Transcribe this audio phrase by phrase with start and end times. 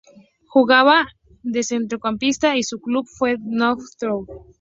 [0.47, 1.05] Jugaba
[1.43, 4.33] de centrocampista y su primer club fue el Notts County.